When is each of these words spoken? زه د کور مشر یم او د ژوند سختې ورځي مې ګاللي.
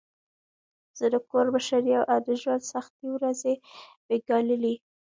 زه 0.97 1.05
د 1.13 1.15
کور 1.31 1.45
مشر 1.55 1.81
یم 1.91 2.03
او 2.11 2.17
د 2.27 2.29
ژوند 2.41 2.63
سختې 2.73 3.05
ورځي 3.15 3.53
مې 4.07 4.17
ګاللي. 4.27 4.75